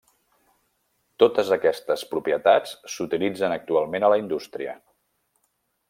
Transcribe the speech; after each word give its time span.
Totes 1.23 1.51
aquestes 1.57 2.05
propietats 2.15 2.73
s'utilitzen 2.95 3.55
actualment 3.59 4.09
a 4.09 4.11
la 4.15 4.19
indústria. 4.23 4.75